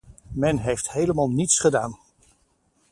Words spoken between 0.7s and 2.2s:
helemaal niets gedaan.